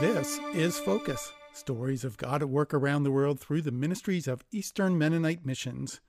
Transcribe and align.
This 0.00 0.38
is 0.54 0.78
Focus 0.78 1.32
Stories 1.52 2.04
of 2.04 2.18
God 2.18 2.40
at 2.40 2.48
Work 2.48 2.72
Around 2.72 3.02
the 3.02 3.10
World 3.10 3.40
through 3.40 3.62
the 3.62 3.72
ministries 3.72 4.28
of 4.28 4.44
Eastern 4.52 4.96
Mennonite 4.96 5.44
Missions. 5.44 6.00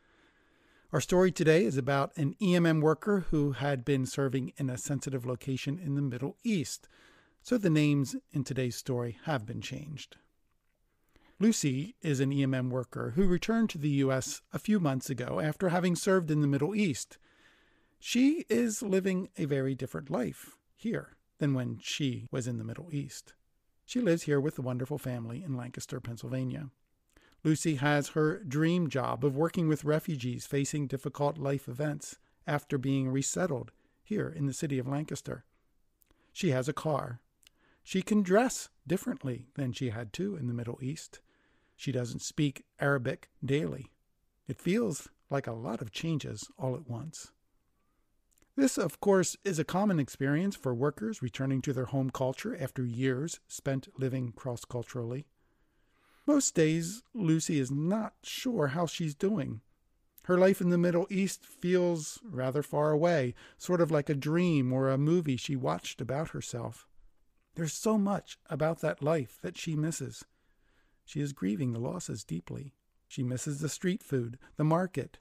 Our 0.93 1.01
story 1.01 1.31
today 1.31 1.65
is 1.65 1.75
about 1.75 2.15
an 2.15 2.35
EMM 2.39 2.81
worker 2.81 3.25
who 3.31 3.53
had 3.53 3.83
been 3.83 4.05
serving 4.05 4.53
in 4.57 4.69
a 4.69 4.77
sensitive 4.77 5.25
location 5.25 5.79
in 5.79 5.95
the 5.95 6.03
Middle 6.03 6.37
East, 6.43 6.87
so 7.41 7.57
the 7.57 7.71
names 7.71 8.15
in 8.31 8.43
today's 8.43 8.75
story 8.75 9.17
have 9.23 9.47
been 9.47 9.59
changed. 9.59 10.17
Lucy 11.39 11.95
is 12.03 12.19
an 12.19 12.29
EMM 12.31 12.69
worker 12.69 13.13
who 13.15 13.25
returned 13.25 13.71
to 13.71 13.79
the 13.79 13.89
U.S. 13.89 14.43
a 14.53 14.59
few 14.59 14.79
months 14.79 15.09
ago 15.09 15.39
after 15.39 15.69
having 15.69 15.95
served 15.95 16.29
in 16.29 16.41
the 16.41 16.47
Middle 16.47 16.75
East. 16.75 17.17
She 17.99 18.45
is 18.49 18.83
living 18.83 19.29
a 19.35 19.45
very 19.45 19.73
different 19.73 20.11
life 20.11 20.57
here 20.75 21.17
than 21.39 21.55
when 21.55 21.79
she 21.81 22.27
was 22.29 22.45
in 22.45 22.59
the 22.59 22.63
Middle 22.63 22.89
East. 22.91 23.33
She 23.89 24.01
lives 24.01 24.21
here 24.21 24.39
with 24.39 24.59
a 24.59 24.61
wonderful 24.61 24.99
family 24.99 25.43
in 25.43 25.57
Lancaster, 25.57 25.99
Pennsylvania. 25.99 26.69
Lucy 27.43 27.77
has 27.77 28.09
her 28.09 28.43
dream 28.43 28.87
job 28.87 29.25
of 29.25 29.35
working 29.35 29.67
with 29.67 29.83
refugees 29.83 30.45
facing 30.45 30.85
difficult 30.85 31.39
life 31.39 31.67
events 31.67 32.19
after 32.45 32.77
being 32.77 33.09
resettled 33.09 33.71
here 34.03 34.29
in 34.29 34.45
the 34.45 34.53
city 34.53 34.77
of 34.77 34.87
Lancaster. 34.87 35.43
She 36.31 36.51
has 36.51 36.69
a 36.69 36.71
car. 36.71 37.19
She 37.81 38.03
can 38.03 38.21
dress 38.21 38.69
differently 38.85 39.47
than 39.55 39.73
she 39.73 39.89
had 39.89 40.13
to 40.13 40.35
in 40.35 40.45
the 40.45 40.53
Middle 40.53 40.77
East. 40.83 41.19
She 41.75 41.91
doesn't 41.91 42.21
speak 42.21 42.65
Arabic 42.79 43.31
daily. 43.43 43.87
It 44.47 44.61
feels 44.61 45.09
like 45.31 45.47
a 45.47 45.51
lot 45.51 45.81
of 45.81 45.91
changes 45.91 46.47
all 46.59 46.75
at 46.75 46.87
once. 46.87 47.31
This, 48.59 48.77
of 48.77 48.99
course, 48.99 49.37
is 49.45 49.57
a 49.57 49.63
common 49.63 50.01
experience 50.01 50.53
for 50.53 50.75
workers 50.75 51.21
returning 51.21 51.61
to 51.61 51.71
their 51.71 51.85
home 51.85 52.09
culture 52.09 52.57
after 52.59 52.83
years 52.83 53.39
spent 53.47 53.87
living 53.97 54.33
cross 54.33 54.65
culturally. 54.65 55.27
Most 56.27 56.55
days, 56.55 57.01
Lucy 57.13 57.57
is 57.57 57.71
not 57.71 58.15
sure 58.21 58.67
how 58.67 58.85
she's 58.85 59.15
doing. 59.15 59.61
Her 60.23 60.37
life 60.37 60.59
in 60.59 60.71
the 60.71 60.77
Middle 60.77 61.07
East 61.09 61.45
feels 61.45 62.19
rather 62.21 62.61
far 62.61 62.91
away, 62.91 63.33
sort 63.57 63.79
of 63.79 63.91
like 63.91 64.09
a 64.09 64.13
dream 64.13 64.73
or 64.73 64.89
a 64.89 64.97
movie 64.97 65.37
she 65.37 65.55
watched 65.55 66.01
about 66.01 66.31
herself. 66.31 66.85
There's 67.55 67.71
so 67.71 67.97
much 67.97 68.37
about 68.49 68.81
that 68.81 69.01
life 69.01 69.39
that 69.41 69.57
she 69.57 69.73
misses. 69.73 70.25
She 71.05 71.21
is 71.21 71.31
grieving 71.31 71.71
the 71.71 71.79
losses 71.79 72.25
deeply. 72.25 72.73
She 73.07 73.23
misses 73.23 73.61
the 73.61 73.69
street 73.69 74.03
food, 74.03 74.37
the 74.57 74.65
market, 74.65 75.17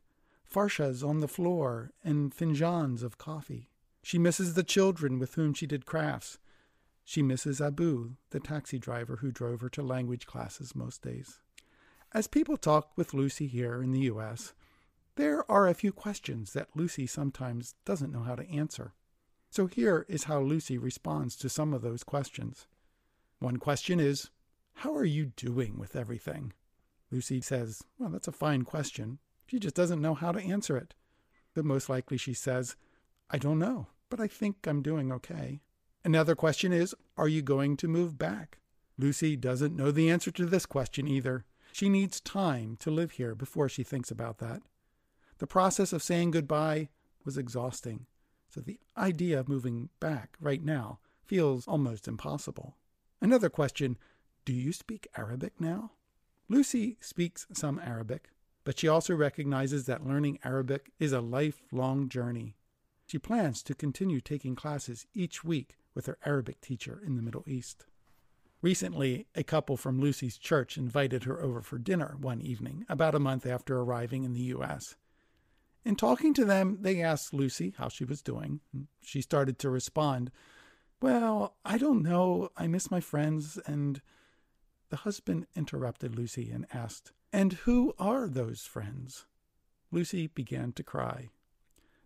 farshas 0.52 1.06
on 1.06 1.20
the 1.20 1.28
floor, 1.28 1.92
and 2.02 2.34
finjans 2.34 3.02
of 3.02 3.18
coffee. 3.18 3.70
She 4.02 4.18
misses 4.18 4.54
the 4.54 4.62
children 4.62 5.18
with 5.18 5.34
whom 5.34 5.54
she 5.54 5.66
did 5.66 5.86
crafts. 5.86 6.38
She 7.04 7.22
misses 7.22 7.60
Abu, 7.60 8.16
the 8.30 8.40
taxi 8.40 8.78
driver 8.78 9.16
who 9.16 9.30
drove 9.30 9.60
her 9.60 9.68
to 9.70 9.82
language 9.82 10.26
classes 10.26 10.74
most 10.74 11.02
days. 11.02 11.40
As 12.12 12.26
people 12.26 12.56
talk 12.56 12.96
with 12.96 13.12
Lucy 13.12 13.46
here 13.46 13.82
in 13.82 13.92
the 13.92 14.00
U.S., 14.00 14.54
there 15.16 15.50
are 15.50 15.68
a 15.68 15.74
few 15.74 15.92
questions 15.92 16.52
that 16.52 16.76
Lucy 16.76 17.06
sometimes 17.06 17.74
doesn't 17.84 18.12
know 18.12 18.22
how 18.22 18.34
to 18.34 18.48
answer. 18.48 18.94
So 19.50 19.66
here 19.66 20.06
is 20.08 20.24
how 20.24 20.40
Lucy 20.40 20.78
responds 20.78 21.36
to 21.36 21.48
some 21.48 21.74
of 21.74 21.82
those 21.82 22.04
questions. 22.04 22.66
One 23.40 23.56
question 23.56 24.00
is, 24.00 24.30
How 24.74 24.94
are 24.94 25.04
you 25.04 25.32
doing 25.36 25.78
with 25.78 25.96
everything? 25.96 26.52
Lucy 27.10 27.40
says, 27.40 27.82
Well, 27.98 28.10
that's 28.10 28.28
a 28.28 28.32
fine 28.32 28.62
question. 28.62 29.18
She 29.48 29.58
just 29.58 29.74
doesn't 29.74 30.02
know 30.02 30.14
how 30.14 30.30
to 30.30 30.40
answer 30.40 30.76
it. 30.76 30.94
But 31.54 31.64
most 31.64 31.88
likely 31.88 32.18
she 32.18 32.34
says, 32.34 32.76
I 33.30 33.38
don't 33.38 33.58
know, 33.58 33.88
but 34.10 34.20
I 34.20 34.28
think 34.28 34.66
I'm 34.66 34.82
doing 34.82 35.10
okay. 35.10 35.60
Another 36.04 36.36
question 36.36 36.72
is, 36.72 36.94
Are 37.16 37.28
you 37.28 37.42
going 37.42 37.76
to 37.78 37.88
move 37.88 38.18
back? 38.18 38.58
Lucy 38.98 39.36
doesn't 39.36 39.74
know 39.74 39.90
the 39.90 40.10
answer 40.10 40.30
to 40.32 40.44
this 40.44 40.66
question 40.66 41.08
either. 41.08 41.44
She 41.72 41.88
needs 41.88 42.20
time 42.20 42.76
to 42.80 42.90
live 42.90 43.12
here 43.12 43.34
before 43.34 43.68
she 43.68 43.82
thinks 43.82 44.10
about 44.10 44.38
that. 44.38 44.62
The 45.38 45.46
process 45.46 45.92
of 45.92 46.02
saying 46.02 46.32
goodbye 46.32 46.88
was 47.24 47.38
exhausting, 47.38 48.06
so 48.48 48.60
the 48.60 48.80
idea 48.96 49.38
of 49.38 49.48
moving 49.48 49.88
back 50.00 50.36
right 50.40 50.62
now 50.62 50.98
feels 51.24 51.66
almost 51.66 52.08
impossible. 52.08 52.76
Another 53.20 53.48
question 53.48 53.96
Do 54.44 54.52
you 54.52 54.72
speak 54.72 55.06
Arabic 55.16 55.60
now? 55.60 55.92
Lucy 56.48 56.96
speaks 57.00 57.46
some 57.52 57.80
Arabic, 57.84 58.30
but 58.68 58.78
she 58.78 58.86
also 58.86 59.14
recognizes 59.14 59.86
that 59.86 60.06
learning 60.06 60.38
Arabic 60.44 60.92
is 60.98 61.10
a 61.10 61.22
lifelong 61.22 62.06
journey. 62.06 62.54
She 63.06 63.18
plans 63.18 63.62
to 63.62 63.74
continue 63.74 64.20
taking 64.20 64.54
classes 64.54 65.06
each 65.14 65.42
week 65.42 65.78
with 65.94 66.04
her 66.04 66.18
Arabic 66.26 66.60
teacher 66.60 67.00
in 67.02 67.16
the 67.16 67.22
Middle 67.22 67.44
East. 67.46 67.86
Recently, 68.60 69.26
a 69.34 69.42
couple 69.42 69.78
from 69.78 69.98
Lucy's 69.98 70.36
church 70.36 70.76
invited 70.76 71.24
her 71.24 71.40
over 71.40 71.62
for 71.62 71.78
dinner 71.78 72.18
one 72.20 72.42
evening, 72.42 72.84
about 72.90 73.14
a 73.14 73.18
month 73.18 73.46
after 73.46 73.78
arriving 73.78 74.24
in 74.24 74.34
the 74.34 74.52
U.S. 74.52 74.96
In 75.86 75.96
talking 75.96 76.34
to 76.34 76.44
them, 76.44 76.76
they 76.82 77.00
asked 77.00 77.32
Lucy 77.32 77.72
how 77.78 77.88
she 77.88 78.04
was 78.04 78.20
doing. 78.20 78.60
She 79.00 79.22
started 79.22 79.58
to 79.60 79.70
respond, 79.70 80.30
Well, 81.00 81.56
I 81.64 81.78
don't 81.78 82.02
know. 82.02 82.50
I 82.54 82.66
miss 82.66 82.90
my 82.90 83.00
friends. 83.00 83.58
And 83.64 84.02
the 84.90 84.96
husband 84.96 85.46
interrupted 85.56 86.14
Lucy 86.14 86.50
and 86.50 86.66
asked, 86.70 87.12
and 87.32 87.52
who 87.64 87.94
are 87.98 88.28
those 88.28 88.62
friends? 88.62 89.26
Lucy 89.90 90.26
began 90.26 90.72
to 90.72 90.82
cry. 90.82 91.28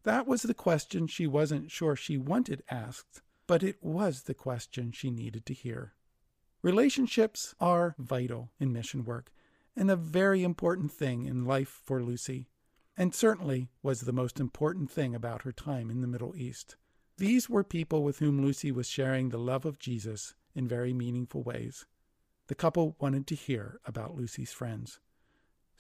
That 0.05 0.27
was 0.27 0.43
the 0.43 0.55
question 0.55 1.07
she 1.07 1.27
wasn't 1.27 1.71
sure 1.71 1.95
she 1.95 2.17
wanted 2.17 2.63
asked, 2.71 3.23
but 3.47 3.63
it 3.63 3.77
was 3.81 4.23
the 4.23 4.35
question 4.35 4.93
she 4.93 5.11
needed 5.11 5.47
to 5.47 5.55
hear. 5.55 5.95
Relationships 6.63 7.55
are 7.61 7.95
vital 7.99 8.51
in 8.59 8.73
mission 8.73 9.05
work 9.05 9.33
and 9.77 9.91
a 9.91 9.97
very 9.97 10.43
important 10.43 10.93
thing 10.93 11.25
in 11.25 11.45
life 11.45 11.81
for 11.85 12.03
Lucy, 12.03 12.49
and 12.97 13.15
certainly 13.15 13.69
was 13.83 14.03
the 14.03 14.13
most 14.13 14.39
important 14.39 14.91
thing 14.91 15.15
about 15.15 15.43
her 15.43 15.53
time 15.53 15.91
in 15.91 16.01
the 16.03 16.07
Middle 16.07 16.37
East. 16.37 16.77
These 17.17 17.49
were 17.49 17.65
people 17.65 18.03
with 18.03 18.19
whom 18.19 18.43
Lucy 18.43 18.71
was 18.71 18.89
sharing 18.89 19.29
the 19.29 19.39
love 19.39 19.65
of 19.65 19.79
Jesus 19.79 20.35
in 20.55 20.69
very 20.69 20.93
meaningful 20.93 21.43
ways. 21.43 21.87
The 22.49 22.55
couple 22.55 22.97
wanted 23.01 23.27
to 23.29 23.35
hear 23.35 23.81
about 23.87 24.15
Lucy's 24.15 24.53
friends. 24.53 25.01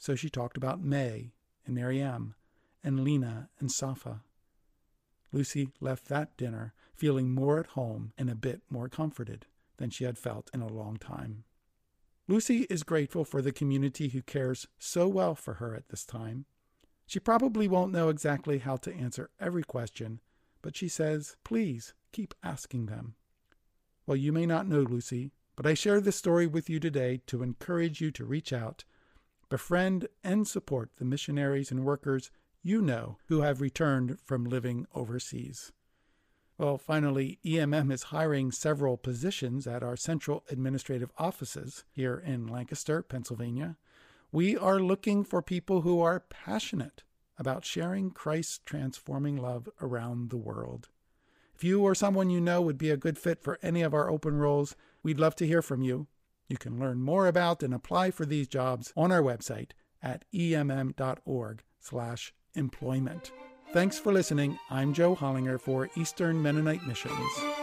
So 0.02 0.16
she 0.16 0.28
talked 0.28 0.56
about 0.56 0.82
May 0.82 1.30
and 1.64 1.76
Mariam 1.76 2.34
and 2.82 3.04
Lena 3.04 3.50
and 3.60 3.70
Safa. 3.70 4.22
Lucy 5.30 5.68
left 5.80 6.08
that 6.08 6.36
dinner 6.36 6.74
feeling 6.92 7.30
more 7.30 7.60
at 7.60 7.78
home 7.78 8.12
and 8.18 8.28
a 8.28 8.34
bit 8.34 8.62
more 8.68 8.88
comforted 8.88 9.46
than 9.76 9.90
she 9.90 10.02
had 10.02 10.18
felt 10.18 10.50
in 10.52 10.60
a 10.60 10.66
long 10.66 10.96
time. 10.96 11.44
Lucy 12.26 12.66
is 12.68 12.82
grateful 12.82 13.24
for 13.24 13.40
the 13.40 13.52
community 13.52 14.08
who 14.08 14.22
cares 14.22 14.66
so 14.76 15.06
well 15.06 15.36
for 15.36 15.54
her 15.54 15.72
at 15.72 15.88
this 15.88 16.04
time. 16.04 16.46
She 17.06 17.20
probably 17.20 17.68
won't 17.68 17.92
know 17.92 18.08
exactly 18.08 18.58
how 18.58 18.78
to 18.78 18.92
answer 18.92 19.30
every 19.38 19.62
question, 19.62 20.18
but 20.62 20.76
she 20.76 20.88
says, 20.88 21.36
please 21.44 21.94
keep 22.10 22.34
asking 22.42 22.86
them. 22.86 23.14
Well, 24.04 24.16
you 24.16 24.32
may 24.32 24.46
not 24.46 24.66
know 24.66 24.80
Lucy, 24.80 25.30
but 25.54 25.64
I 25.64 25.74
share 25.74 26.00
this 26.00 26.16
story 26.16 26.48
with 26.48 26.68
you 26.68 26.80
today 26.80 27.20
to 27.28 27.44
encourage 27.44 28.00
you 28.00 28.10
to 28.10 28.24
reach 28.24 28.52
out 28.52 28.82
befriend 29.52 30.08
and 30.24 30.48
support 30.48 30.88
the 30.96 31.04
missionaries 31.04 31.70
and 31.70 31.84
workers 31.84 32.30
you 32.62 32.80
know 32.80 33.18
who 33.26 33.42
have 33.42 33.60
returned 33.60 34.18
from 34.24 34.46
living 34.46 34.86
overseas. 34.94 35.72
Well, 36.56 36.78
finally, 36.78 37.38
EMM 37.44 37.92
is 37.92 38.04
hiring 38.04 38.50
several 38.50 38.96
positions 38.96 39.66
at 39.66 39.82
our 39.82 39.94
central 39.94 40.42
administrative 40.48 41.10
offices 41.18 41.84
here 41.90 42.16
in 42.24 42.46
Lancaster, 42.46 43.02
Pennsylvania. 43.02 43.76
We 44.32 44.56
are 44.56 44.80
looking 44.80 45.22
for 45.22 45.42
people 45.42 45.82
who 45.82 46.00
are 46.00 46.20
passionate 46.20 47.02
about 47.36 47.66
sharing 47.66 48.10
Christ's 48.10 48.60
transforming 48.64 49.36
love 49.36 49.68
around 49.82 50.30
the 50.30 50.38
world. 50.38 50.88
If 51.54 51.62
you 51.62 51.82
or 51.82 51.94
someone 51.94 52.30
you 52.30 52.40
know 52.40 52.62
would 52.62 52.78
be 52.78 52.88
a 52.88 52.96
good 52.96 53.18
fit 53.18 53.42
for 53.42 53.58
any 53.62 53.82
of 53.82 53.92
our 53.92 54.08
open 54.08 54.38
roles, 54.38 54.76
we'd 55.02 55.20
love 55.20 55.36
to 55.36 55.46
hear 55.46 55.60
from 55.60 55.82
you. 55.82 56.06
You 56.52 56.58
can 56.58 56.78
learn 56.78 57.00
more 57.00 57.26
about 57.28 57.62
and 57.62 57.72
apply 57.72 58.10
for 58.10 58.26
these 58.26 58.46
jobs 58.46 58.92
on 58.94 59.10
our 59.10 59.22
website 59.22 59.70
at 60.02 60.26
emm.org/employment. 60.34 63.32
Thanks 63.72 63.98
for 63.98 64.12
listening. 64.12 64.58
I'm 64.68 64.92
Joe 64.92 65.16
Hollinger 65.16 65.58
for 65.58 65.88
Eastern 65.96 66.42
Mennonite 66.42 66.86
Missions. 66.86 67.61